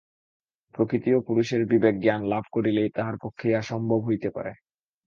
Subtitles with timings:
[0.75, 4.51] প্রকৃতি ও পুরুষের বিবেকজ্ঞান লাভ করিলেই তাঁহার পক্ষে ইহা সম্ভব হইতে পারে।